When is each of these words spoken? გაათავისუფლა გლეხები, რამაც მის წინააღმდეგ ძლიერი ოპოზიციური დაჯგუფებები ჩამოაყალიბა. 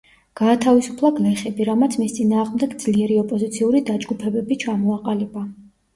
გაათავისუფლა 0.39 1.11
გლეხები, 1.17 1.67
რამაც 1.69 1.97
მის 2.03 2.15
წინააღმდეგ 2.19 2.75
ძლიერი 2.85 3.19
ოპოზიციური 3.25 3.83
დაჯგუფებები 3.91 4.59
ჩამოაყალიბა. 4.65 5.45